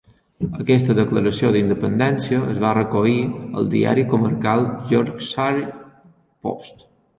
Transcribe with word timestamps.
Aquesta 0.61 0.93
declaració 0.99 1.51
d'independència 1.55 2.39
es 2.55 2.63
va 2.63 2.71
recollir 2.79 3.21
al 3.61 3.71
diari 3.75 4.07
comarcal 4.15 4.67
"Yorkshire 4.95 5.65
Post". 6.49 6.87